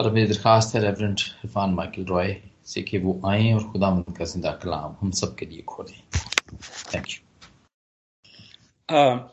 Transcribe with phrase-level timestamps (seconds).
[0.00, 4.24] और मेरी दरख्वास्त है रेवरेंट इरफान माइकल रॉय से कि वो आए और खुदा का
[4.24, 5.98] ज़िंदा कलाम हम सब के लिए खोलें।
[6.94, 7.18] थैंक यू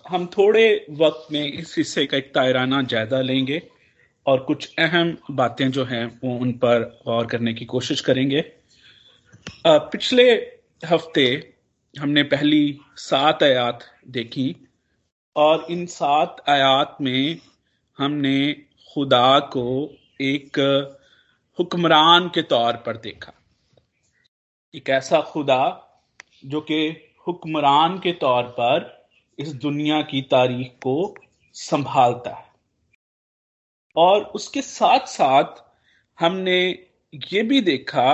[0.09, 3.61] हम थोड़े वक्त में इस हिस्से का एक तायराना जायजा लेंगे
[4.25, 8.43] और कुछ अहम बातें जो हैं वो उन पर गौर करने की कोशिश करेंगे।
[9.67, 10.23] आ, पिछले
[10.83, 11.53] हफ़्ते
[11.93, 14.55] हमने पहली सात आयात देखी
[15.35, 17.37] और इन सात आयात में
[17.97, 18.53] हमने
[18.93, 19.65] खुदा को
[20.21, 20.59] एक
[21.59, 23.33] हुक्मरान के तौर पर देखा।
[24.75, 25.83] एक ऐसा खुदा
[26.45, 26.89] जो कि
[27.27, 29.07] हुक्मरान के तौर पर
[29.39, 31.15] इस दुनिया की तारीख को
[31.53, 32.51] संभालता है।
[33.95, 35.63] और उसके साथ साथ
[36.19, 36.87] हमने
[37.31, 38.13] ये भी देखा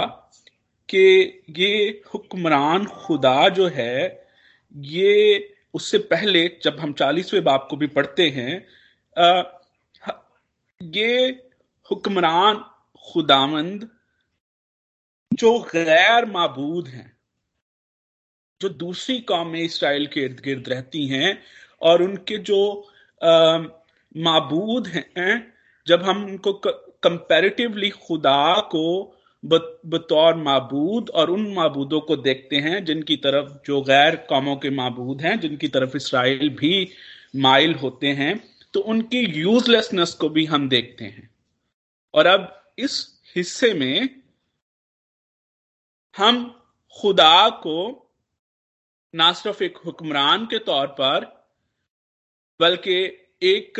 [0.89, 4.27] कि ये हुक्मरान खुदा जो है
[4.75, 8.67] ये उससे पहले जब हम चालीसवें बाप को भी पढ़ते हैं
[9.17, 9.43] आ,
[10.83, 11.49] ये
[11.93, 12.63] हुक्मरान
[13.05, 13.89] खुदामंद
[15.31, 17.11] जो गैर मबूद हैं,
[18.61, 21.37] जो दूसरी कौमें इसराइल के इर्द गिर्द रहती हैं
[21.81, 22.59] और उनके जो
[24.15, 25.53] मबूद हैं,
[25.87, 28.85] जब हम उनको कंपैरेटिवली खुदा को
[29.43, 35.21] बतौर मबूद और उन मबूदों को देखते हैं, जिनकी तरफ़ जो गैर कौमों के मबूद
[35.21, 36.87] हैं, जिनकी तरफ़ इसराइल भी
[37.37, 38.33] माइल होते हैं
[38.73, 41.29] तो उनकी यूजलेसनेस को भी हम देखते हैं।
[42.13, 42.47] और अब
[42.79, 42.95] इस
[43.35, 44.09] हिस्से में
[46.15, 46.43] हम
[46.95, 47.77] खुदा को
[49.13, 51.25] ना सिर्फ़ एक हुक्मरान के तौर पर,
[52.59, 52.95] बल्कि
[53.43, 53.79] एक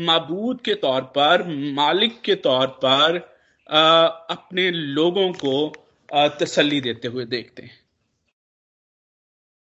[0.00, 3.16] मबूद के तौर पर, मालिक के तौर पर
[4.30, 5.72] अपने लोगों को
[6.40, 7.80] तसल्ली देते हुए देखते हैं।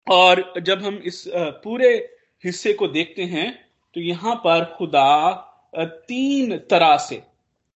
[0.08, 1.24] और जब हम इस
[1.64, 1.90] पूरे
[2.44, 3.52] हिस्से को देखते हैं
[3.96, 5.10] तो यहाँ पर खुदा
[6.08, 7.22] तीन तरह से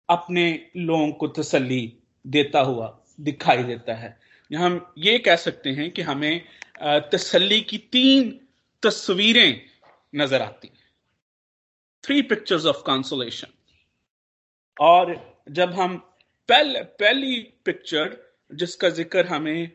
[0.09, 0.45] अपने
[0.77, 1.81] लोगों को तसली
[2.25, 2.87] देता हुआ
[3.19, 4.17] दिखाई देता है।
[4.51, 6.41] हम ये कह सकते हैं कि हमें
[7.11, 8.29] तसली की तीन
[8.83, 9.61] तस्वीरें
[10.13, 10.83] नज़र आती हैं।
[12.03, 13.47] थ्री पिक्चर्स ऑफ़ कंसोलेशन
[14.77, 15.15] और
[15.49, 15.97] जब हम
[16.49, 18.17] पहले, पहली पिक्चर
[18.51, 19.71] जिसका ज़िक्र हमें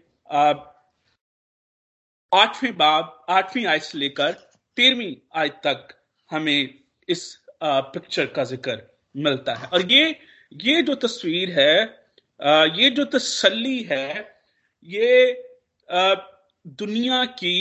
[2.33, 4.33] आठवीं बाब, आठवीं आयत से लेकर
[4.77, 5.89] तेरहवीं आयत तक
[6.31, 6.75] हमें
[7.09, 7.23] इस
[7.63, 8.77] पिक्चर का ज़िक्र
[9.15, 10.19] मिलता है। और ये
[10.53, 11.99] ये जो तस्वीर है
[12.75, 14.09] ये जो तसल्ली है,
[14.87, 15.45] ये
[16.65, 17.57] दुनिया की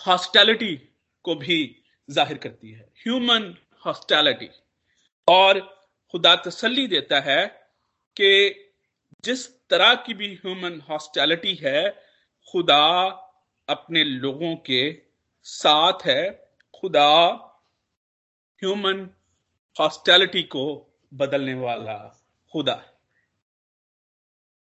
[0.00, 0.74] हॉस्टैलिटी
[1.24, 1.58] को भी
[2.08, 3.54] ज़ाहिर करती है। Human
[3.86, 4.48] hostility.
[5.28, 5.60] और
[6.14, 7.46] खुदा तसल्ली देता है
[8.16, 8.30] कि
[9.24, 11.90] जिस तरह की भी ह्यूमन हॉस्टैलिटी है,
[12.48, 12.84] खुदा
[13.68, 14.82] अपने लोगों के
[15.46, 16.30] साथ है।
[16.74, 17.10] खुदा
[18.62, 19.08] ह्यूमन
[19.76, 20.64] हॉस्टैलिटी को
[21.12, 21.96] बदलने वाला
[22.52, 22.82] खुदा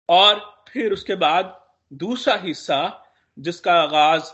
[0.09, 0.39] और
[0.69, 1.55] फिर उसके बाद
[1.91, 2.79] दूसरा हिस्सा,
[3.37, 4.31] जिसका आगाज़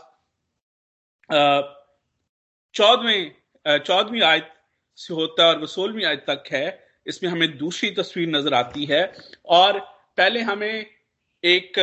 [2.74, 4.52] चौदहवें चौदहवीं आयत
[4.98, 6.66] से होता है और वो सोलहवीं आयत तक है,
[7.06, 9.02] इसमें हमें दूसरी तस्वीर नज़र आती है।
[9.46, 9.78] और
[10.18, 10.86] पहले हमें
[11.44, 11.78] एक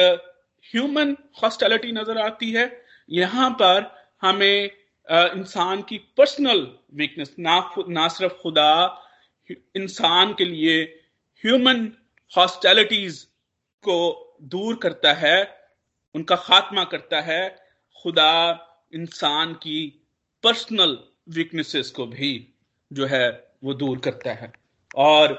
[0.66, 2.66] ह्यूमन हॉस्टैलिटी नज़र आती है।
[3.10, 3.92] यहाँ पर
[4.22, 4.70] हमें
[5.12, 9.02] इंसान की पर्सनल वीकनेस ना ना सिर्फ़ खुदा,
[9.76, 10.84] इंसान के लिए
[11.44, 11.94] ह्यूमन
[12.38, 13.24] हॉस्टैलिटीज
[13.84, 15.58] को दूर करता है,
[16.16, 17.60] उनका खात्मा करता है,
[18.04, 20.06] खुदा इंसान की
[20.44, 21.00] पर्सनल
[21.30, 22.54] वीकनेसेस को भी
[22.94, 24.52] जो है वो दूर करता है।
[24.96, 25.34] और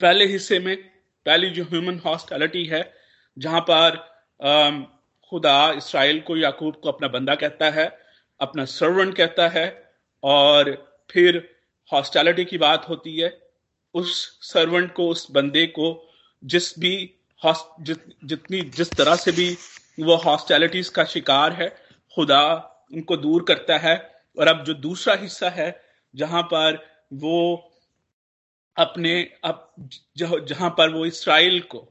[0.00, 0.76] पहले हिस्से में,
[1.26, 2.94] पहली जो ह्यूमन हॉस्टैलिटी है,
[3.38, 3.96] जहाँ पर
[5.30, 8.01] खुदा इसराइल को, याकूब को अपना बंदा कहता है
[8.42, 9.66] अपना सर्वेंट कहता है
[10.22, 10.70] और
[11.10, 11.36] फिर
[11.92, 13.30] हॉस्टैलिटी की बात होती है,
[13.94, 15.88] उस सर्वेंट को, उस बंदे को
[16.42, 16.94] जिस भी
[17.44, 19.56] जितनी, जिस तरह से भी
[20.00, 21.68] वो हॉस्टैलिटीज का शिकार है,
[22.14, 22.44] खुदा
[22.92, 23.96] उनको दूर करता है।
[24.38, 25.70] और अब जो दूसरा हिस्सा है,
[26.14, 26.78] जहाँ पर
[27.12, 27.38] वो
[28.76, 31.88] अपने, अब जहाँ पर वो इसराइल को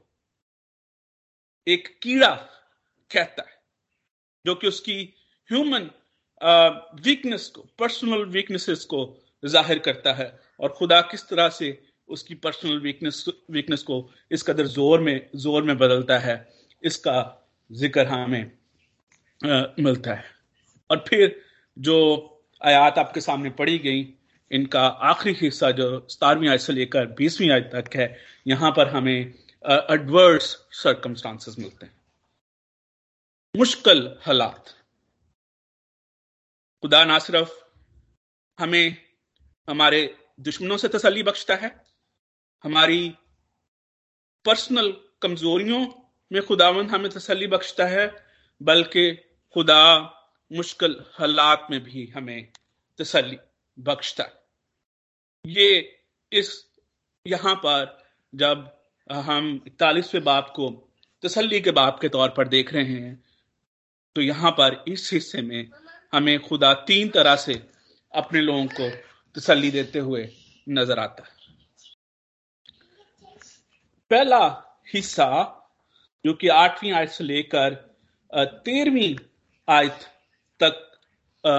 [1.66, 2.34] एक कीड़ा
[3.10, 3.60] कहता है,
[4.46, 4.98] जो कि उसकी
[5.50, 5.90] ह्यूमन
[6.42, 9.00] वीकनेस को पर्सनल वीकनेसेस को
[9.42, 11.78] ज़ाहिर करता है। और खुदा किस तरह से
[12.08, 13.98] उसकी पर्सनल वीकनेस वीकनेस को
[14.30, 16.36] इस कदर ज़ोर में ज़ोर में बदलता है
[16.82, 17.14] इसका
[17.70, 18.50] ज़िक्र हमें
[19.40, 20.24] आ, मिलता है।
[20.90, 21.40] और फिर
[21.76, 21.96] जो
[22.60, 24.02] आयात आपके सामने पढ़ी गई
[24.50, 28.14] इनका आखिरी हिस्सा जो सतारवीं आयत से लेकर बीसवीं आयत तक है
[28.46, 29.18] यहाँ पर हमें
[29.64, 31.94] एडवर्स सर्कमस्टांसेस मिलते हैं।
[33.54, 34.74] मुश्किल हालात।
[36.82, 37.50] खुदा ना सिर्फ़
[38.58, 38.96] हमें
[39.68, 40.00] हमारे
[40.40, 41.70] दुश्मनों से तसली बख्शता है,
[42.64, 43.08] हमारी
[44.44, 44.90] पर्सनल
[45.22, 45.86] कमजोरियों
[46.30, 48.06] में खुदावंद हमें तसली बख्शता है,
[48.60, 49.12] बल्कि
[49.56, 49.84] खुदा
[50.50, 52.48] मुश्किल हालात में भी हमें
[52.98, 53.38] तसली
[53.78, 54.40] बख्शता है।
[55.44, 55.68] ये
[56.32, 56.50] इस
[57.26, 57.98] यहाँ पर
[58.32, 58.70] जब
[59.10, 60.68] हम इकतालीसवें बाप को
[61.22, 63.14] तसली के बाप के तौर पर देख रहे हैं
[64.16, 65.70] तो यहाँ पर इस हिस्से में
[66.12, 67.54] हमें खुदा तीन तरह से
[68.12, 68.88] अपने लोगों को
[69.36, 70.28] तसली देते हुए
[70.66, 71.30] नज़र आता है।
[74.10, 74.44] पहला
[74.94, 75.28] हिस्सा,
[76.24, 77.74] जो कि आठवीं आयत से लेकर
[78.64, 79.14] तेरहवीं
[79.68, 80.00] आयत
[80.60, 80.88] तक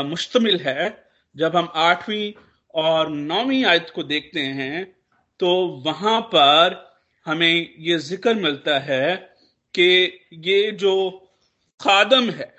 [0.05, 0.91] मुश्तमिल है।
[1.35, 2.31] जब हम आठवीं
[2.73, 4.83] और नौवीं आयत को देखते हैं
[5.39, 5.49] तो
[5.85, 6.75] वहाँ पर
[7.25, 9.15] हमें ये ज़िक्र मिलता है
[9.73, 9.87] कि
[10.43, 10.93] ये जो
[11.79, 12.51] खादम है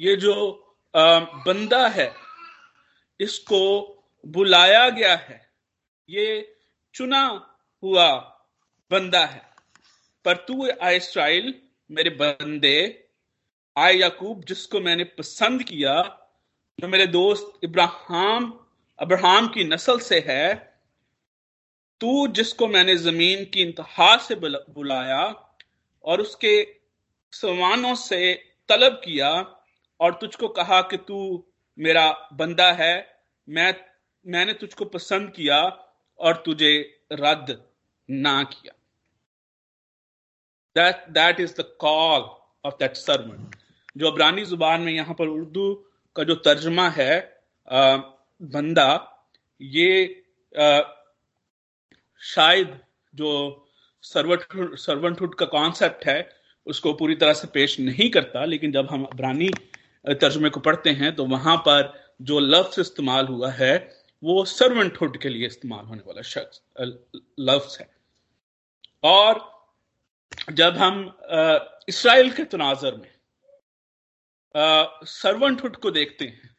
[0.00, 0.34] ये जो
[0.96, 2.12] बंदा है,
[3.20, 3.60] इसको
[4.26, 5.40] बुलाया गया है।
[6.08, 6.56] ये
[6.94, 7.22] चुना
[7.82, 8.10] हुआ
[8.90, 9.42] बंदा है।
[10.24, 11.54] पर तू आए इसराइल,
[11.90, 13.06] मेरे बंदे
[13.76, 16.02] आए याकूब, जिसको मैंने पसंद किया,
[16.78, 18.52] जो मेरे दोस्त इब्राहिम,
[18.98, 20.54] अब्राहम की नस्ल से है,
[22.00, 25.24] तू जिसको मैंने ज़मीन की इंतहा से बुलाया
[26.04, 26.54] और उसके
[27.32, 28.34] समानों से
[28.68, 29.30] तलब किया
[30.04, 31.18] और तुझको कहा कि तू
[31.78, 32.94] मेरा बंदा है
[33.48, 33.74] मैं
[34.24, 35.60] मैंने तुझको पसंद किया
[36.18, 36.72] और तुझे
[37.12, 37.50] रद्द
[38.08, 38.72] ना किया।
[40.76, 42.22] That that is the call
[42.64, 43.56] of that servant
[43.96, 45.72] जो अबरानी ज़ुबान में यहाँ पर उर्दू
[46.16, 47.12] का जो तर्जमा है
[47.68, 47.96] आ,
[48.40, 48.88] बंदा
[49.60, 49.90] ये
[50.52, 50.80] आ,
[52.20, 52.78] शायद
[53.14, 53.30] जो
[54.04, 56.18] सर्वंट सर्वंटहुड का कॉन्सेप्ट है
[56.66, 59.50] उसको पूरी तरह से पेश नहीं करता लेकिन जब हम अबरानी
[60.04, 61.92] तर्जमे को पढ़ते हैं तो वहाँ पर
[62.22, 63.74] जो लफ्ज इस्तेमाल हुआ है,
[64.22, 66.60] वो सर्वेंटहुड के लिए इस्तेमाल होने वाला शख्स
[67.40, 67.88] लफ्ज है।
[69.04, 69.40] और
[70.52, 71.00] जब हम
[71.88, 73.12] इसराइल के तनाजर में
[75.08, 76.54] सर्वेंटहुड को देखते हैं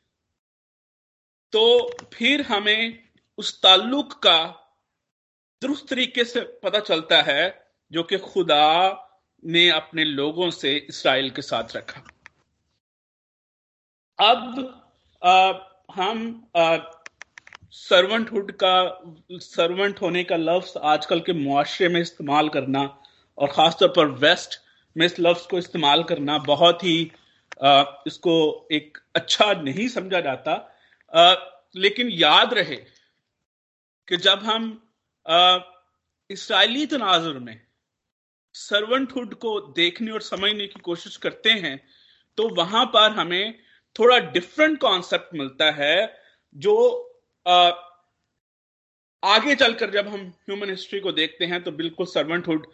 [1.54, 1.64] तो
[2.14, 3.04] फिर हमें
[3.38, 4.38] उस ताल्लुक का
[5.62, 7.44] दुरुस्त तरीके से पता चलता है,
[7.92, 8.66] जो कि खुदा
[9.44, 12.02] ने अपने लोगों से इसराइल के साथ रखा।
[14.20, 14.82] अब
[15.24, 15.54] आ,
[15.94, 16.50] हम
[17.72, 19.02] सर्वेंटहुड का
[19.32, 22.84] सर्वेंट होने का लफ्ज आजकल के मुआशरे में इस्तेमाल करना
[23.38, 24.60] और खासतौर पर वेस्ट
[24.98, 27.12] में इस लफ्ज को इस्तेमाल करना बहुत ही
[27.64, 30.54] आ, इसको एक अच्छा नहीं समझा जाता।
[31.14, 31.36] आ,
[31.76, 32.76] लेकिन याद रहे
[34.08, 34.72] कि जब हम
[36.30, 37.62] इसराइली तनाजुर में
[38.54, 41.78] सर्वेंटहुड को देखने और समझने की कोशिश करते हैं
[42.38, 43.65] तो वहाँ पर हमें
[44.00, 46.22] थोड़ा डिफरेंट कॉन्सेप्ट मिलता है
[46.56, 46.76] जो
[47.48, 47.72] आ,
[49.24, 52.68] आगे चलकर जब हम ह्यूमन हिस्ट्री को देखते हैं तो बिल्कुल सर्वेंटहुड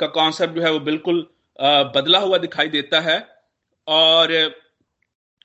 [0.00, 1.26] का कॉन्सेप्ट जो है वो बिल्कुल
[1.60, 3.18] आ, बदला हुआ दिखाई देता है।
[3.86, 4.32] और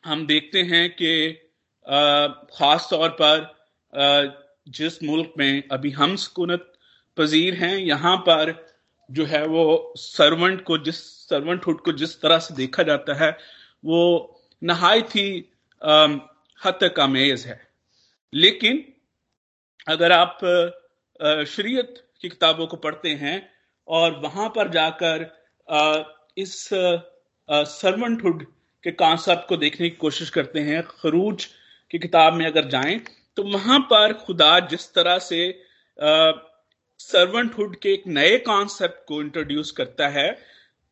[0.06, 1.32] हम देखते हैं कि
[2.58, 3.42] खास तौर पर
[3.94, 4.34] आ,
[4.68, 6.72] जिस मुल्क में अभी हम सुकूनत
[7.18, 8.54] पजीर हैं यहाँ पर
[9.10, 10.98] जो है वो सर्वेंट को जिस
[11.30, 13.38] सर्वेंटहुड को जिस तरह से देखा जाता है
[13.86, 14.35] वो
[14.66, 15.30] नहायत ही
[16.62, 17.60] हद तक अमेज है।
[18.34, 18.84] लेकिन
[19.88, 20.38] अगर आप
[21.48, 23.38] शरीयत की किताबों को पढ़ते हैं
[23.88, 25.26] और वहाँ पर जाकर
[26.38, 26.58] इस
[27.50, 28.46] सर्वेंटहुड
[28.84, 31.46] के कॉन्सेप्ट को देखने की कोशिश करते हैं, खरूज
[31.92, 33.00] की किताब में अगर जाएँ
[33.38, 35.40] तो वहाँ पर खुदा जिस तरह से
[37.00, 40.30] सर्वेंटहुड के एक नए कॉन्सेप्ट को इंट्रोड्यूस करता है,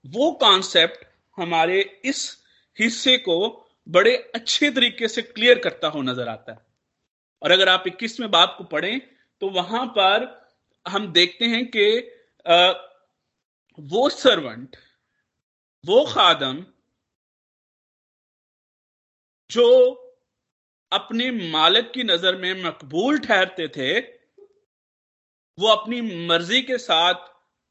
[0.06, 1.06] वो कॉन्सेप्ट
[1.38, 2.38] हमारे इस
[2.77, 6.60] हिस्से को बड़े अच्छे तरीके से क्लियर करता हुआ नज़र आता है।
[7.42, 9.00] और अगर आप इक्कीसवें बाप को पढ़ें
[9.42, 10.28] तो वहाँ पर
[10.86, 11.86] हम देखते हैं कि
[13.80, 14.75] वो सर्वेंट
[15.84, 16.63] वो खादम,
[19.50, 19.66] जो
[20.92, 24.00] अपने मालिक की नज़र में मकबूल ठहरते थे,
[25.58, 27.16] वो अपनी मर्ज़ी के साथ,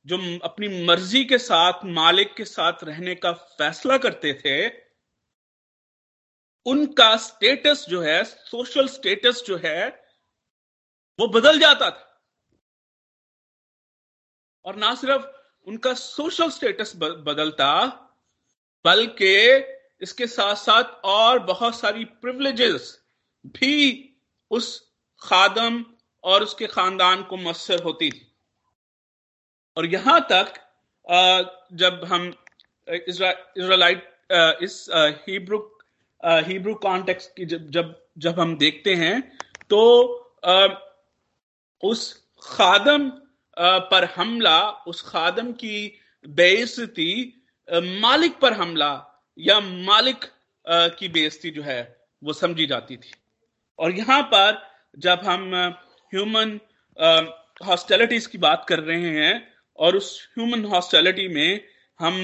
[0.07, 4.59] जो अपनी मर्ज़ी के साथ, मालिक के साथ रहने का फैसला करते थे
[6.67, 9.89] उनका स्टेटस जो है सोशल स्टेटस जो है,
[11.19, 12.09] वो बदल जाता था।
[14.65, 15.27] और ना सिर्फ़
[15.67, 17.87] उनका सोशल स्टेटस बदलता,
[18.85, 19.35] बल्कि
[20.03, 22.99] इसके साथ साथ और बहुत सारी प्रिविलेजेस
[23.45, 23.75] भी
[24.51, 24.67] उस
[25.23, 25.85] खादम
[26.25, 28.27] और उसके खानदान को मसर होती थी।
[29.77, 30.55] और यहाँ तक
[31.75, 32.33] जब हम
[32.89, 34.09] इसराइलाइट
[34.63, 34.87] इस
[35.29, 35.59] हिब्रू
[36.23, 39.21] हिब्रू कॉन्टेक्स्ट की जब जब जब हम देखते हैं
[39.71, 39.81] तो
[41.83, 42.13] उस
[42.43, 43.09] खादम
[43.57, 47.11] पर हमला, उस खादम की बेइज्जती
[48.01, 48.93] मालिक पर हमला
[49.39, 50.25] या मालिक
[50.99, 51.81] की बेइज्जती जो है,
[52.23, 53.11] वो समझी जाती थी।
[53.79, 54.63] और यहाँ पर
[54.97, 55.55] जब हम
[56.13, 56.59] ह्यूमन
[57.67, 59.33] हॉस्टेलिटीज की बात कर रहे हैं
[59.79, 61.61] और उस ह्यूमन हॉस्टेलिटी में
[62.01, 62.15] हम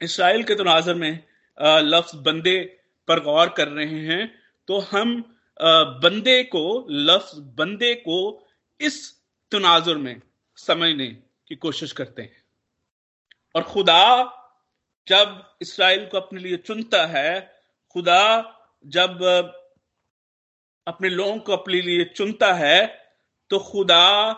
[0.00, 1.12] इसराइल के तनाजर में
[1.58, 2.58] लफ्ज बंदे
[3.08, 4.26] पर गौर कर रहे हैं
[4.68, 5.20] तो हम
[6.02, 8.18] बंदे को लफ्ज बंदे को
[8.80, 8.98] इस
[9.52, 10.20] तनाजुर में
[10.58, 11.06] समझने
[11.48, 12.42] की कोशिश करते हैं।
[13.54, 14.04] और खुदा
[15.06, 17.40] जब इसराइल को अपने लिए चुनता है,
[17.94, 19.22] खुदा जब
[20.86, 22.86] अपने लोगों को अपने लिए चुनता है
[23.50, 24.30] तो खुदा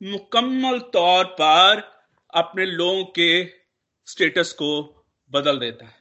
[0.00, 1.80] मुकम्मल तौर पर
[2.32, 3.44] अपने लोगों के
[4.08, 4.70] स्टेटस को
[5.30, 5.96] बदल देता है।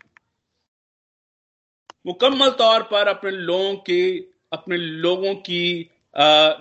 [2.07, 4.19] मुकम्मल तौर पर अपने लोगों की,
[4.53, 5.89] अपने लोगों की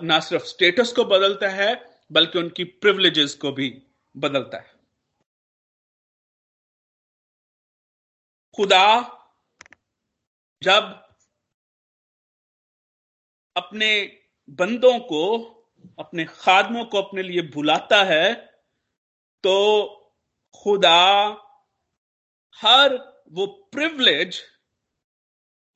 [0.03, 1.73] ना सिर्फ़ स्टेटस को बदलता है,
[2.11, 3.69] बल्कि उनकी प्रिविलेजेस को भी
[4.15, 4.75] बदलता है।
[8.57, 8.87] खुदा
[10.61, 10.83] जब
[13.55, 13.89] अपने
[14.49, 15.23] बंदों को,
[15.99, 18.33] अपने खादमों को अपने लिए बुलाता है
[19.43, 19.55] तो
[20.55, 21.01] खुदा
[22.59, 22.95] हर
[23.31, 24.41] वो प्रिविलेज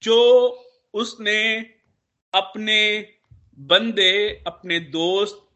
[0.03, 0.48] जो
[0.93, 1.60] उसने
[2.34, 3.08] अपने
[3.60, 5.48] बंदे, अपने दोस्त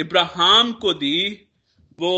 [0.00, 1.48] इब्राहिम को दी,
[2.00, 2.14] वो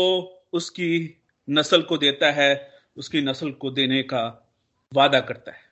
[0.53, 4.53] उसकी नस्ल को देता है, उसकी नस्ल को देने का
[4.93, 5.65] वादा करता है।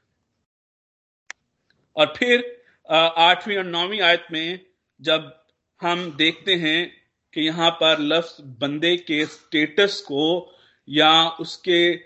[1.95, 4.59] और फिर आठवीं और नौवीं आयत में
[5.01, 5.45] जब
[5.81, 10.53] हम देखते हैं कि यहाँ पर लफ्ज बंदे के स्टेटस को
[10.89, 11.99] या उसके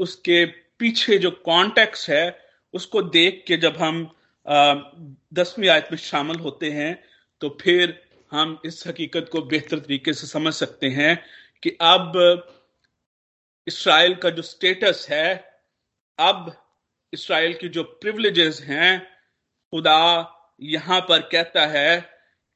[0.00, 0.44] उसके
[0.78, 4.10] पीछे जो कॉन्टेक्स्ट है उसको देख के जब हम
[5.34, 6.92] दसवीं आयत में शामिल होते हैं
[7.40, 8.00] तो फिर
[8.32, 11.16] हम इस हकीकत को बेहतर तरीके से समझ सकते हैं
[11.62, 12.12] कि अब
[13.66, 15.34] इसराइल का जो स्टेटस है,
[16.18, 16.52] अब
[17.12, 19.00] इसराइल की जो प्रिविलेजेस हैं,
[19.72, 22.00] खुदा यहाँ पर कहता है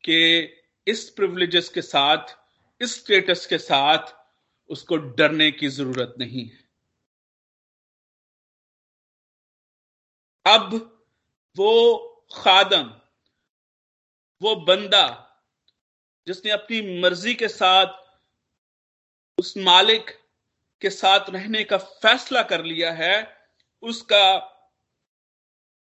[0.04, 0.18] कि
[0.86, 2.36] इस प्रिवलेजेस के साथ,
[2.80, 4.14] इस स्टेटस के साथ
[4.70, 6.58] उसको डरने की ज़रूरत नहीं है।
[10.46, 10.74] अब
[11.56, 11.98] वो
[12.34, 12.92] खादम,
[14.42, 15.28] वो बंदा
[16.26, 17.86] जिसने अपनी मर्ज़ी के साथ,
[19.38, 20.10] उस मालिक
[20.80, 23.46] के साथ रहने का फैसला कर लिया है,
[23.82, 24.48] उसका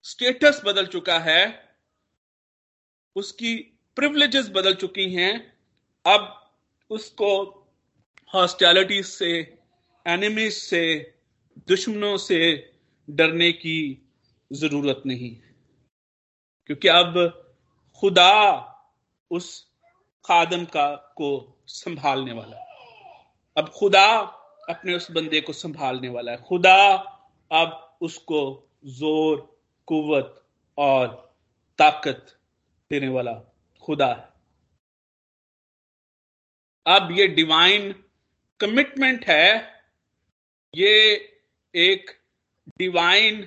[0.03, 1.75] स्टेटस बदल चुका है,
[3.15, 3.55] उसकी
[3.95, 5.57] प्रिविलेजेस बदल चुकी हैं,
[6.05, 6.51] अब
[6.89, 7.31] उसको
[8.33, 9.59] हॉस्टैलिटी से
[10.07, 11.13] एनिमीज से,
[11.67, 12.71] दुश्मनों से
[13.09, 14.06] डरने की
[14.53, 15.35] ज़रूरत नहीं।
[16.65, 17.13] क्योंकि अब
[17.99, 18.33] खुदा
[19.31, 19.67] उस
[20.25, 22.57] खादम का को संभालने वाला
[23.57, 24.17] अब खुदा
[24.69, 26.95] अपने उस बंदे को संभालने वाला है। खुदा
[27.51, 31.35] अब उसको ज़ोर, कुवत और
[31.77, 32.39] ताकत
[32.91, 33.33] देने वाला
[33.83, 34.37] खुदा है।
[36.97, 38.03] अब ये डिवाइन
[38.59, 39.81] कमिटमेंट है।
[40.75, 40.91] ये
[41.75, 42.11] एक
[42.77, 43.43] divine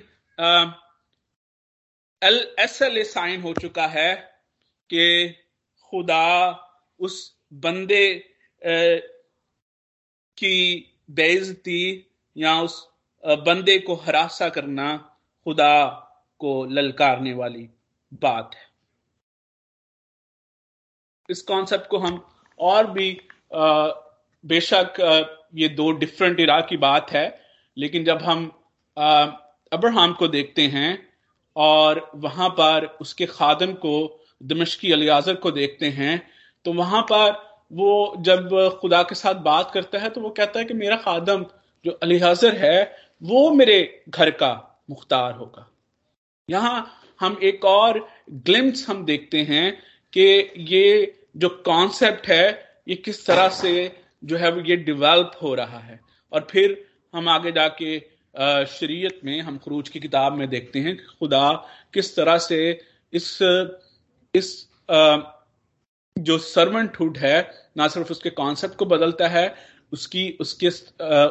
[2.23, 4.15] L S L A sign हो चुका है
[4.89, 5.35] कि
[5.79, 6.27] खुदा
[6.99, 8.03] उस बंदे
[8.61, 8.97] ए,
[10.37, 10.55] की
[11.11, 12.87] बेइज्जती या उस
[13.23, 14.97] बंदे को हरासा करना
[15.45, 15.87] खुदा
[16.39, 17.69] को ललकारने वाली
[18.13, 18.69] बात है।
[21.29, 22.25] इस कॉन्सेप्ट को हम
[22.59, 23.09] और भी
[24.45, 24.93] बेशक
[25.55, 27.25] ये दो डिफरेंट इरा की बात है
[27.77, 28.45] लेकिन जब हम
[28.97, 31.10] अब्राहम को देखते हैं
[31.55, 36.21] और वहाँ पर उसके खादम को, दमश्की अलियाजर को देखते हैं
[36.65, 37.31] तो वहाँ पर
[37.71, 38.49] वो जब
[38.81, 41.45] खुदा के साथ बात करता है तो वो कहता है कि मेरा खादम
[41.85, 45.67] जो अलिहाजर है, वो मेरे घर का मुख्तार होगा।
[46.49, 46.87] यहाँ
[47.19, 49.71] हम एक और ग्लिम्स हम देखते हैं
[50.13, 50.27] कि
[50.69, 53.73] ये जो कॉन्सेप्ट है, ये किस तरह से
[54.23, 55.99] जो है ये डेवलप हो रहा है।
[56.31, 57.97] और फिर हम आगे जाके
[58.35, 61.51] शरीयत में हम खरूज की किताब में देखते हैं कि खुदा
[61.93, 62.59] किस तरह से
[63.13, 63.37] इस
[64.33, 64.69] इस
[66.15, 69.55] जो सर्वेंटहुड है, ना सिर्फ़ उसके कॉन्सेप्ट को बदलता है,
[69.91, 70.67] उसकी, उसके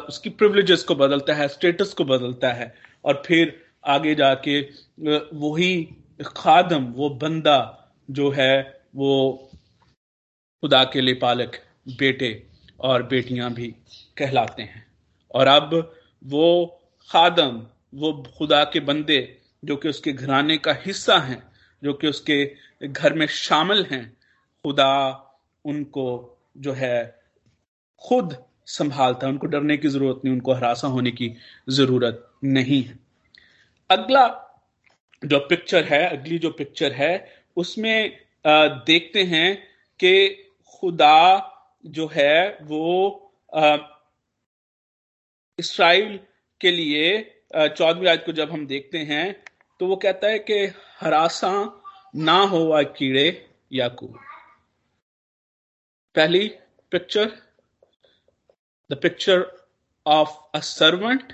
[0.07, 2.73] उसकी प्रिविलेजेस को बदलता है स्टेटस को बदलता है,
[3.05, 3.53] और फिर
[3.85, 4.59] आगे जाके
[5.33, 5.83] वही
[6.27, 9.49] खादम, वो बंदा जो है, वो
[10.63, 12.31] खुदा के लिए पालक बेटे
[12.79, 13.67] और बेटियाँ भी
[14.17, 14.85] कहलाते हैं।
[15.35, 15.93] और अब
[16.25, 16.77] वो
[17.11, 17.55] खादम,
[17.93, 21.41] वो खुदा के बंदे जो कि उसके घराने का हिस्सा हैं,
[21.81, 22.45] जो कि उसके
[22.87, 24.05] घर में शामिल हैं,
[24.65, 24.93] खुदा
[25.65, 26.05] उनको
[26.57, 27.19] जो है
[28.01, 28.35] खुद
[28.67, 31.31] संभालता है। उनको डरने की ज़रूरत नहीं, उनको हरासा होने की
[31.69, 32.97] ज़रूरत नहीं है।
[33.89, 34.25] अगला
[35.25, 38.17] जो पिक्चर है, अगली जो पिक्चर है, उसमें
[38.87, 39.55] देखते हैं
[39.99, 40.13] कि
[40.73, 41.19] खुदा
[41.85, 42.87] जो है वो
[45.59, 46.19] इसराइल
[46.61, 49.43] के लिए चौदहवीं आज को जब हम देखते हैं
[49.79, 50.65] तो वो कहता है कि
[50.99, 51.81] हरासा
[52.15, 54.19] ना हो वह कीड़े याकूब
[56.15, 56.47] पहली
[56.91, 57.31] picture
[58.91, 59.45] the picture
[60.05, 61.33] of a servant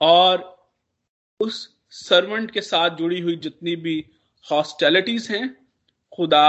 [0.00, 0.66] और
[1.40, 4.04] उस सर्वेंट के साथ जुड़ी हुई जितनी भी
[4.50, 5.56] हॉस्टेलिटीज हैं,
[6.12, 6.48] खुदा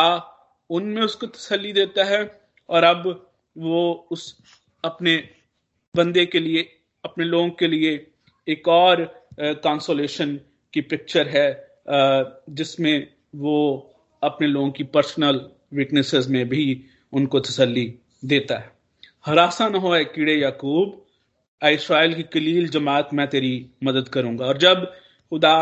[0.70, 2.20] उनमें उसको तसली देता है
[2.70, 4.38] और अब वो उस
[4.84, 5.30] अपने
[5.96, 7.94] बंदे के लिए अपने लोगों के लिए
[8.48, 9.04] एक और
[9.40, 10.40] कंसोलेशन
[10.74, 11.48] की पिक्चर है
[12.52, 13.58] जिसमें वो
[14.22, 15.40] अपने लोगों की पर्सनल
[15.74, 16.66] वीकनेसेस में भी
[17.14, 17.94] उनको तसल्ली
[18.26, 18.72] देता है।
[19.26, 20.98] हरासा न हो कीड़े याकूब
[21.62, 23.54] इसराइल की कलील जमात मैं तेरी
[23.84, 24.86] मदद करूँगा। और जब
[25.32, 25.58] खुदा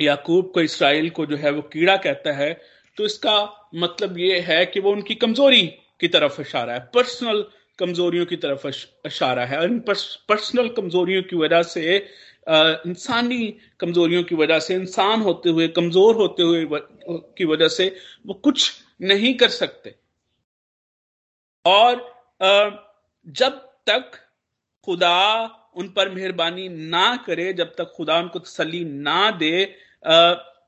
[0.00, 2.52] याकूब को इसराइल को जो है वो कीड़ा कहता है
[2.98, 3.36] तो इसका
[3.74, 5.62] मतलब ये है कि वो उनकी कमज़ोरी
[6.00, 7.44] की तरफ़ इशारा है। पर्सनल
[7.78, 8.66] कमजोरियों की तरफ़
[9.06, 11.96] इशारा है। और इन पर्सनल कमजोरियों की वजह से
[12.48, 13.48] इंसानी
[13.80, 16.66] कमजोरियों की वजह से, इंसान होते हुए, कमज़ोर होते हुए
[17.38, 17.94] की वजह से
[18.26, 19.94] वो कुछ नहीं कर सकते।
[21.64, 21.96] और
[23.26, 24.10] जब तक
[24.88, 25.16] खुदा
[25.76, 29.74] उन पर मेहरबानी ना करे, जब तक खुदा उनको तसली ना दे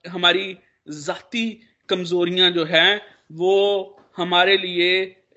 [0.09, 0.57] हमारी
[0.88, 1.49] जाती
[1.88, 3.00] कमजोरियाँ जो है,
[3.33, 4.91] वो हमारे लिए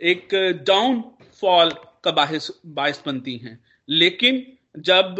[0.03, 0.27] एक
[0.67, 1.01] डाउन
[1.41, 1.71] फॉल
[2.03, 3.59] का बाहिस बायस बनती हैं।
[3.89, 4.45] लेकिन
[4.79, 5.15] जब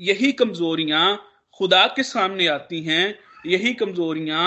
[0.00, 1.16] यही कमजोरियाँ
[1.60, 4.44] खुदा के सामने आती हैं, यही कमजोरियाँ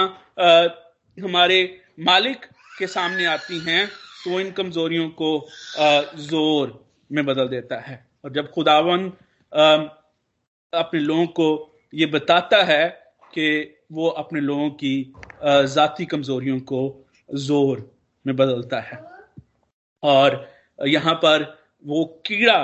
[1.18, 1.60] हमारे
[2.00, 2.46] मालिक
[2.80, 3.88] के सामने आती हैं
[4.24, 5.48] तो इन कमजोरियों को
[6.20, 9.08] ज़ोर में बदल देता है। और जब खुदावन
[10.74, 11.48] अपने लोगों को
[11.94, 12.88] ये बताता है
[13.34, 13.48] कि
[13.92, 16.82] वो अपने लोगों की जाति कमजोरियों को
[17.36, 17.90] ज़ोर
[18.26, 19.00] में बदलता है।
[20.04, 20.36] और
[20.80, 21.44] यहाँ पर
[21.86, 22.60] वो कीड़ा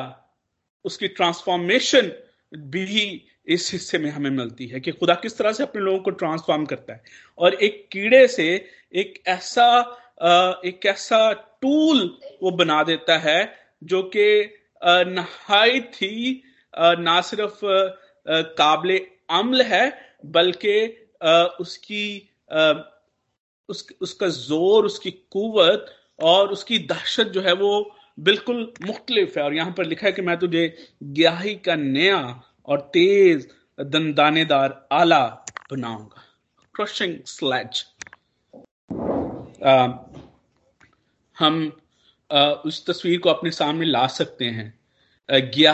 [0.85, 2.11] उसकी ट्रांसफॉर्मेशन
[2.51, 6.11] भी इस हिस्से में हमें मिलती है कि खुदा किस तरह से अपने लोगों को
[6.11, 7.03] ट्रांसफॉर्म करता है।
[7.37, 8.45] और एक कीड़े से
[8.93, 9.67] एक ऐसा
[10.65, 14.27] एक ऐसा टूल वो बना देता है जो कि
[14.81, 16.41] नहायत ही
[16.73, 17.59] ना सिर्फ़
[18.57, 18.99] काबिल
[19.29, 19.85] अमल है
[20.27, 20.77] बल्कि
[21.59, 22.29] उसकी
[23.69, 25.85] उस, उसका ज़ोर उसकी कुवत
[26.19, 27.73] और उसकी दहशत जो है वो
[28.17, 30.65] बिल्कुल मुख्तलिफ़ है। और यहाँ पर लिखा है कि मैं तुझे
[31.03, 32.19] ग्याही का नया
[32.67, 33.47] और तेज
[33.79, 35.25] दंदानेदार आला
[35.71, 36.21] बनाऊँगा।
[36.75, 37.85] क्रशिंग स्लैच
[41.37, 41.71] हम
[42.29, 44.73] आ, उस तस्वीर को अपने सामने ला सकते हैं।
[45.29, 45.73] ग्या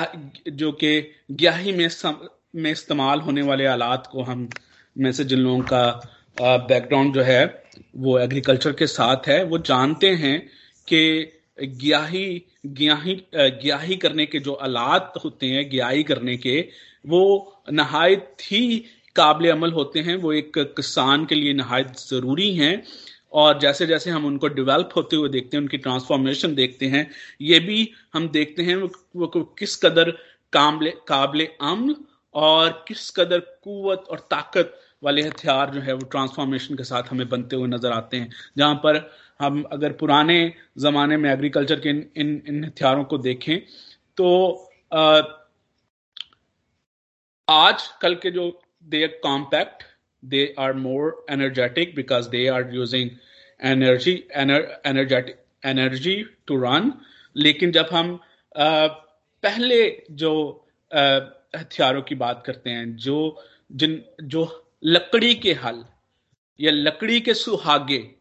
[0.49, 2.17] जो कि ग्याही में सम,
[2.55, 4.47] में इस्तेमाल होने वाले आलात को हम
[4.95, 7.43] में से जिन लोगों का बैकग्राउंड जो है
[7.97, 10.39] वो एग्रीकल्चर के साथ है। वो जानते हैं
[10.87, 11.01] कि
[11.59, 12.25] ग्याही
[12.67, 16.59] ग्याही ग्याही करने के जो आलात होते हैं ग्याही करने के
[17.05, 17.21] वो
[17.71, 22.83] नहायत ही काबिल अमल होते हैं। वो एक किसान के लिए नहायत ज़रूरी हैं
[23.33, 27.09] और जैसे जैसे हम उनको डेवलप होते हुए देखते हैं उनकी ट्रांसफॉर्मेशन देखते हैं
[27.41, 29.27] ये भी हम देखते हैं वो,
[29.59, 30.11] किस कदर
[30.53, 31.95] कामले काबिल अम्ल
[32.35, 37.27] और किस कदर कुत और ताकत वाले हथियार जो है वो ट्रांसफॉर्मेशन के साथ हमें
[37.29, 39.09] बनते हुए नज़र आते हैं। जहाँ पर
[39.39, 43.59] हम अगर पुराने जमाने में एग्रीकल्चर के इन इन, इन हथियारों को देखें
[44.17, 44.27] तो
[44.93, 45.21] आ,
[47.47, 48.49] आज कल के जो
[48.89, 49.83] they compact
[50.23, 53.09] they are more energetic because they are using
[53.59, 55.35] energy energetic
[55.65, 56.15] energy
[56.47, 56.91] to run
[57.35, 58.19] लेकिन जब हम
[58.55, 58.87] आ,
[59.43, 59.81] पहले
[60.11, 60.31] जो
[60.91, 63.17] हथियारों की बात करते हैं जो
[63.71, 64.45] जिन जो
[64.83, 65.83] लकड़ी के हल,
[66.59, 68.15] या लकड़ी के सुहागे।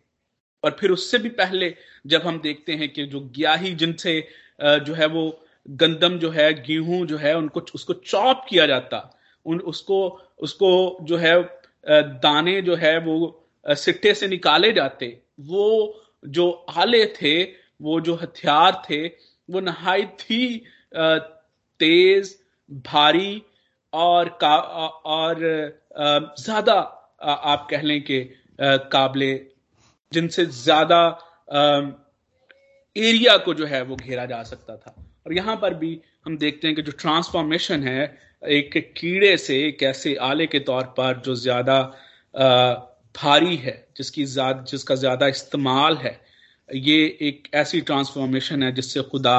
[0.62, 1.74] और फिर उससे भी पहले
[2.06, 4.20] जब हम देखते हैं कि जो ग्याही जिनसे
[4.60, 8.98] जो है वो गंदम जो है, गेहूँ जो है, उनको, उसको चॉप किया जाता,
[9.46, 11.42] उन, उसको उसको जो है
[11.88, 15.06] दाने जो है वो सिट्टे से निकाले जाते।
[15.40, 17.42] वो जो आले थे,
[17.82, 19.06] वो जो हथियार थे,
[19.48, 20.62] वो नहायत ही
[20.94, 22.38] तेज,
[22.70, 23.42] भारी
[23.92, 25.40] और का, और
[26.38, 26.74] ज़्यादा
[27.22, 28.20] आप कह लें कि
[28.60, 29.34] काबले,
[30.12, 31.00] जिनसे ज़्यादा
[32.96, 34.94] एरिया को जो है वो घेरा जा सकता था।
[35.26, 39.82] और यहाँ पर भी हम देखते हैं कि जो ट्रांसफॉर्मेशन है, एक कीड़े से एक
[39.82, 41.80] ऐसे आले के तौर पर जो ज़्यादा
[43.14, 46.20] भारी है, जिसकी ज़्यादा, जिसका ज़्यादा इस्तेमाल है,
[46.68, 49.38] ये एक ऐसी ट्रांसफॉर्मेशन है जिससे खुदा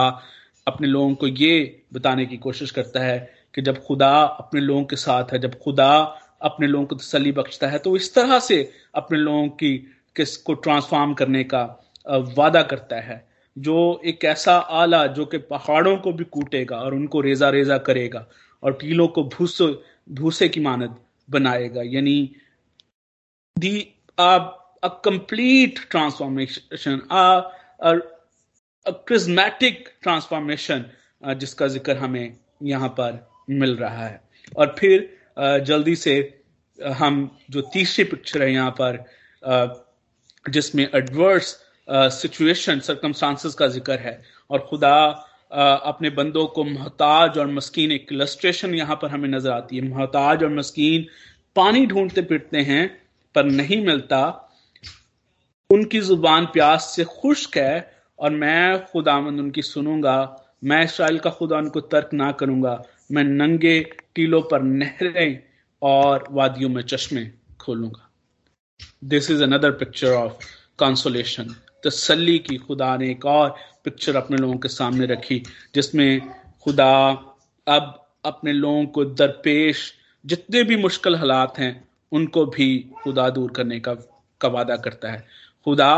[0.68, 3.18] अपने लोगों को ये बताने की कोशिश करता है
[3.56, 7.68] कि जब खुदा अपने लोगों के साथ है जब खुदा अपने लोगों को तसली बख्शता
[7.68, 9.78] है तो इस तरह से अपने लोगों की
[10.16, 15.98] किस को ट्रांसफॉर्म करने का वादा करता है जो एक ऐसा आला जो कि पहाड़ों
[15.98, 18.28] को भी कूटेगा और उनको रेजा रेजा करेगा
[18.64, 20.96] और टीलों को भूसे भूसे की मानद
[21.30, 22.36] बनाएगा। यानी
[23.60, 23.96] दी
[25.04, 27.42] complete transformation, a,
[27.86, 28.00] a,
[31.26, 34.22] a जिसका ज़िक्र हमें यहाँ पर मिल रहा है।
[34.58, 36.18] और फिर जल्दी से
[36.80, 39.04] हम जो तीसरी पिक्चर है यहाँ पर
[40.46, 41.58] जिसमें एडवर्स
[42.14, 44.96] सिचुएशन सरकमस्टांसेस का ज़िक्र है। और खुदा
[45.52, 50.44] अपने बंदों को मोहताज और मस्कीन एक इलस्ट्रेशन यहाँ पर हमें नज़र आती है। मोहताज
[50.44, 51.06] और मस्कीन
[51.56, 52.88] पानी ढूंढते फिरते हैं,
[53.36, 54.22] पर नहीं मिलता।
[55.70, 60.18] उनकी ज़ुबान प्यास से खुश्क है और मैं खुदामंद उनकी सुनूँगा।
[60.64, 62.82] मैं इसराइल का खुदा उनको तर्क ना करूँगा।
[63.12, 63.80] मैं नंगे
[64.16, 65.44] टीलों पर नहरें
[65.82, 68.10] और वादियों में चश्मे खोलूँगा।
[69.04, 70.34] This is another picture of
[70.80, 75.44] consolation तसली की खुदा ने एक और पिक्चर अपने लोगों के सामने रखी
[75.76, 76.22] जिसमें
[76.64, 77.10] खुदा
[77.68, 79.94] अब अपने लोगों को दरपेश
[80.26, 83.94] जितने भी मुश्किल हालात हैं उनको भी खुदा दूर करने का
[84.42, 85.28] का वादा करता है।
[85.66, 85.94] खुदा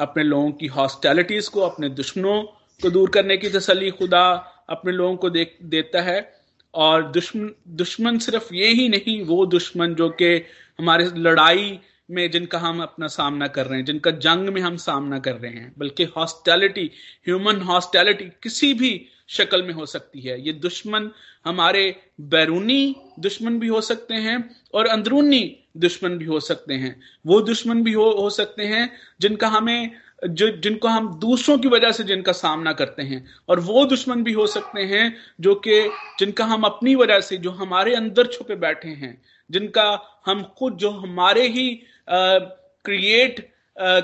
[0.00, 2.42] अपने लोगों की हॉस्टैलिटीज को अपने दुश्मनों
[2.82, 6.37] को दूर करने की तसली खुदा अपने लोगों को दे, देता है।
[6.74, 10.34] और दुश्मन दुश्मन सिर्फ़ ये ही नहीं, वो दुश्मन जो कि
[10.78, 11.78] हमारे लड़ाई
[12.10, 15.52] में जिनका हम अपना सामना कर रहे हैं, जिनका जंग में हम सामना कर रहे
[15.52, 16.90] हैं, बल्कि हॉस्टैलिटी
[17.26, 21.10] ह्यूमन हॉस्टैलिटी किसी भी शक्ल में हो सकती है। ये दुश्मन
[21.44, 27.40] हमारे बैरूनी दुश्मन भी हो सकते हैं और अंदरूनी दुश्मन भी हो सकते हैं। वो
[27.40, 29.90] दुश्मन भी हो हो सकते हैं जिनका हमें
[30.22, 34.32] जो, जिनको हम दूसरों की वजह से जिनका सामना करते हैं, और वो दुश्मन भी
[34.32, 35.80] हो सकते हैं, जो कि
[36.18, 39.88] जिनका हम अपनी वजह से, जो हमारे अंदर छुपे बैठे हैं, जिनका
[40.26, 41.68] हम खुद, जो हमारे ही
[42.08, 43.48] क्रिएट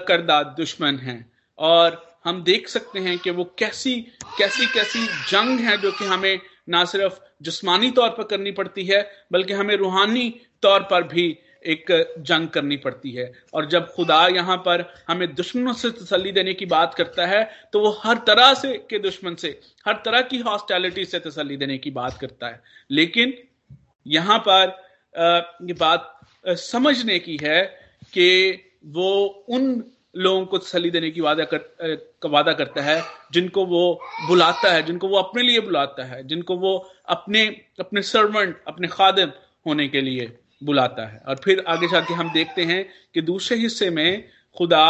[0.08, 4.00] करदा दुश्मन हैं। और हम देख सकते हैं कि वो कैसी
[4.38, 9.10] कैसी कैसी जंग है, जो कि हमें ना सिर्फ़ जिस्मानी तौर पर करनी पड़ती है,
[9.32, 10.28] बल्कि हमें रूहानी
[10.62, 15.72] तौर पर भी एक जंग करनी पड़ती है। और जब खुदा यहाँ पर हमें दुश्मनों
[15.74, 19.58] से तसली देने की बात करता है तो वो हर तरह से के दुश्मन से,
[19.86, 23.34] हर तरह की हॉस्टैलिटी से तसली देने की बात करता है। लेकिन
[24.06, 24.76] यहाँ पर
[25.62, 26.10] ये बात
[26.60, 27.62] समझने की है
[28.12, 28.28] कि
[28.86, 29.10] वो
[29.48, 29.84] उन
[30.16, 35.08] लोगों को तसली देने की वादा कर वादा करता है, जिनको वो बुलाता है, जिनको
[35.08, 36.76] वो अपने लिए बुलाता है, जिनको वो
[37.08, 37.44] अपने
[37.80, 39.32] अपने सर्वेंट अपने खादिम
[39.66, 40.26] होने के लिए।
[40.64, 44.86] बुलाता है। और फिर आगे जाके हम देखते हैं कि दूसरे हिस्से में खुदा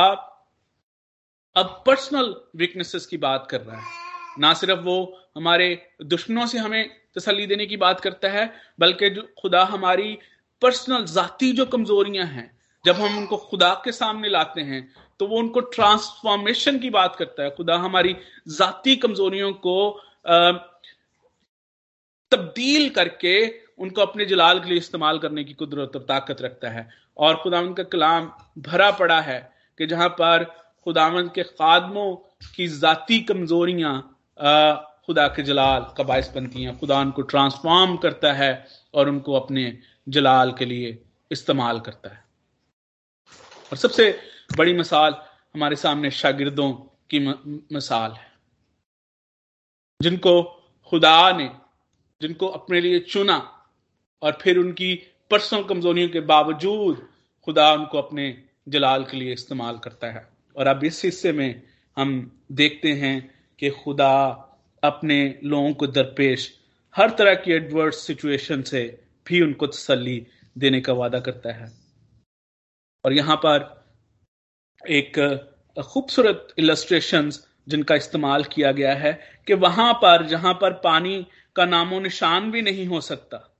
[1.57, 4.03] अब पर्सनल वीकनेसेस की बात कर रहा है।
[4.39, 4.97] ना सिर्फ़ वो
[5.37, 5.67] हमारे
[6.03, 10.19] दुश्मनों से हमें तसली देने की बात करता है, बल्कि जो खुदा हमारी
[10.63, 12.51] पर्सनल जाती जो कमजोरियाँ हैं,
[12.85, 14.83] जब हम उनको खुदा के सामने लाते हैं
[15.21, 18.17] तो वो उनको ट्रांसफॉर्मेशन की बात करता है। खुदा हमारी
[18.49, 19.77] जाती कमजोरियों को
[22.33, 23.35] तब्दील करके
[23.79, 27.73] उनको अपने जलाल के लिए इस्तेमाल करने की कुदरत और ताकत रखता है। और खुदावन
[27.75, 30.45] का कलाम भरा पड़ा है कि जहाँ पर
[30.85, 32.15] खुदावन के खादमों
[32.57, 33.95] की जाती कमजोरियाँ
[35.07, 39.79] खुदा के जलाल का बायस बनती हैं। खुदा उनको ट्रांसफॉर्म करता है और उनको अपने
[40.09, 40.99] जलाल के लिए
[41.31, 42.25] इस्तेमाल करता है।
[43.71, 44.11] और सबसे
[44.57, 45.15] बड़ी मिसाल
[45.55, 46.73] हमारे सामने शागिर्दों
[47.11, 47.19] की
[47.75, 48.33] मिसाल है।
[50.01, 50.43] जिनको
[50.91, 51.51] खुदा ने,
[52.21, 53.51] जिनको अपने लिए चुना
[54.23, 54.95] और फिर उनकी
[55.31, 57.09] पर्सनल कमजोरियों के बावजूद
[57.45, 61.63] खुदा उनको अपने जलाल के लिए इस्तेमाल करता है। और अब इस हिस्से में
[61.97, 64.15] हम देखते हैं कि खुदा
[64.85, 66.61] अपने लोगों को दरपेश
[66.97, 70.27] हर तरह की एडवर्स सिचुएशन से भी उनको तसली
[70.59, 71.73] देने का वादा करता है।
[73.05, 73.85] और यहाँ पर
[74.89, 75.19] एक
[75.79, 77.31] खूबसूरत इलस्ट्रेशन
[77.69, 79.13] जिनका इस्तेमाल किया गया है
[79.47, 83.54] कि वहाँ पर, जहाँ पर पानी का नामो निशान भी नहीं हो सकता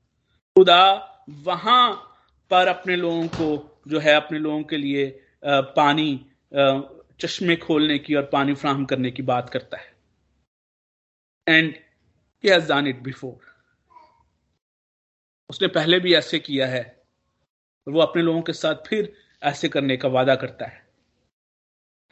[0.57, 0.83] खुदा
[1.31, 1.93] वहाँ
[2.51, 3.47] पर अपने लोगों को
[3.89, 5.07] जो है अपने लोगों के लिए
[5.47, 6.27] पानी
[7.21, 9.93] चश्मे खोलने की और पानी फ्राहम करने की बात करता है।
[11.49, 11.75] एंड
[12.45, 13.39] डन इट बिफोर
[15.51, 16.83] उसने पहले भी ऐसे किया है।
[17.87, 19.13] और वो अपने लोगों के साथ फिर
[19.43, 20.83] ऐसे करने का वादा करता है।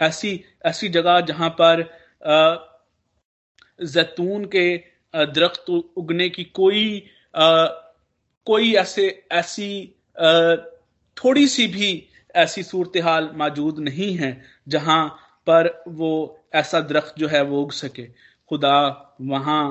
[0.00, 1.82] ऐसी ऐसी जगह जहाँ पर
[3.84, 4.76] जैतून के
[5.14, 7.66] दरख्त उगने की कोई आ,
[8.46, 9.94] कोई ऐसे, ऐसी
[11.16, 14.30] थोड़ी सी भी ऐसी सूरत हाल मौजूद नहीं है
[14.68, 15.08] जहाँ
[15.46, 16.10] पर वो
[16.54, 18.06] ऐसा दरख्त जो है वो उग सके।
[18.50, 18.78] खुदा
[19.20, 19.64] वहाँ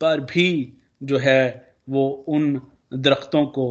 [0.00, 0.48] पर भी
[1.02, 2.60] जो है वो उन
[2.94, 3.66] दरख्तों को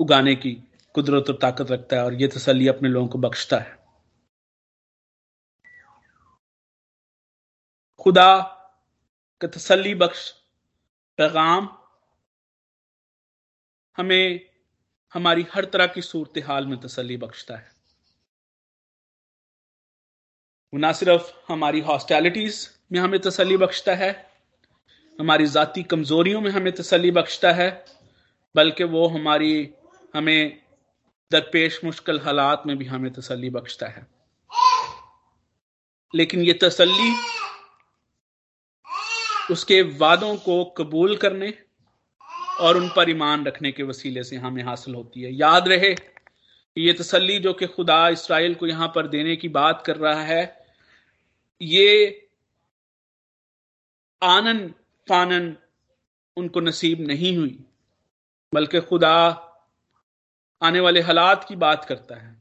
[0.00, 0.52] उगाने की
[0.94, 3.78] कुदरत और ताकत रखता है और ये तसली अपने लोगों को बख्शता है।
[8.00, 8.38] खुदा
[9.40, 10.30] का तसली बख्श,
[11.18, 11.66] पैगाम
[13.96, 14.40] हमें
[15.14, 17.72] हमारी हर तरह की सूरत हाल में तसली बख्शता है।
[20.74, 24.30] वो ना सिर्फ़ हमारी हॉस्टैलिटीज में हमें तसली बख्शता है,
[25.20, 27.84] हमारी जाति कमजोरियों में हमें तसली बख्शता है,
[28.56, 29.70] बल्कि वो हमारी,
[30.14, 30.62] हमें
[31.32, 34.06] दरपेश मुश्किल हालात में भी हमें तसली बख्शता है।
[36.14, 37.14] लेकिन ये तसली
[39.52, 41.64] उसके वादों को कबूल करने
[42.60, 45.94] और उन पर ईमान रखने के वसीले से हमें हासिल होती है। याद रहे
[46.76, 50.42] ये तसली जो कि खुदा इसराइल को यहाँ पर देने की बात कर रहा है,
[51.60, 52.28] ये
[54.22, 54.66] आनन
[55.08, 55.56] फानन
[56.36, 57.58] उनको नसीब नहीं हुई,
[58.52, 59.16] बल्कि खुदा
[60.62, 62.32] आने वाले हालात की बात करता है,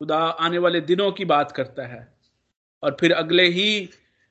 [0.00, 2.06] खुदा आने वाले दिनों की बात करता है।
[2.82, 3.88] और फिर अगले ही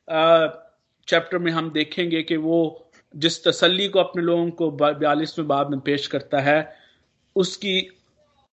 [0.08, 5.80] चैप्टर में हम देखेंगे कि वो जिस तसल्ली को अपने लोगों को बयालीसवें बाब में
[5.80, 6.76] पेश करता है,
[7.36, 7.80] उसकी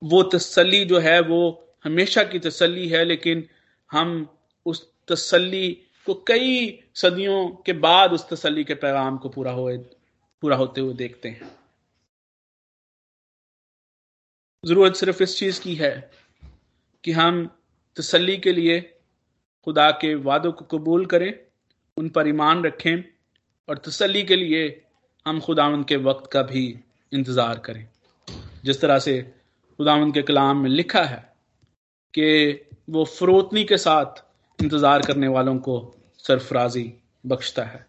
[0.02, 3.48] वो तसल्ली जो है, वो हमेशा की तसल्ली है, लेकिन
[3.92, 4.28] हम
[4.66, 5.72] उस तसल्ली
[6.08, 9.70] को कई सदियों के बाद उस तसल्ली के पैगाम को पूरा हो
[10.44, 11.52] पूरा होते हुए देखते हैं।
[14.64, 16.12] ज़रूरत सिर्फ़ इस चीज़ की है
[17.04, 17.46] कि हम
[17.98, 18.80] तसल्ली के लिए
[19.68, 21.34] खुदा के वादों को कबूल करें,
[21.98, 23.13] उन पर ईमान रखें
[23.70, 24.82] और तसली के लिए
[25.26, 26.64] हम खुदावंद के वक्त का भी
[27.12, 27.88] इंतज़ार करें।
[28.66, 29.22] जिस तरह से
[29.80, 31.22] खुदावंद के कलाम में लिखा है
[32.14, 32.28] कि
[32.90, 34.24] वो फरोतनी के साथ
[34.60, 35.76] इंतज़ार करने वालों को
[36.18, 36.94] सरफराजी
[37.26, 37.86] बख्शता है।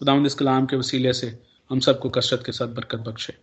[0.00, 1.38] खुदावंद इस कलाम के वसीले से
[1.70, 3.34] हम सबको कसरत के साथ बरकत बख्शे।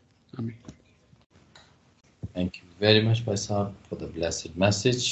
[2.34, 5.06] Thank you very much, Bhai Saab, for the blessed message.